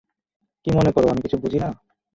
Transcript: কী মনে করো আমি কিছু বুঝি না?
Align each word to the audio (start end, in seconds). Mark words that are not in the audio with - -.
কী 0.65 0.69
মনে 0.75 0.91
করো 0.91 1.07
আমি 1.09 1.21
কিছু 1.21 1.37
বুঝি 1.37 1.59
না? 1.59 1.69